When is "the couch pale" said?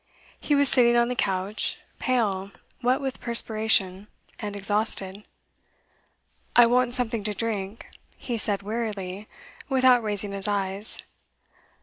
1.09-2.49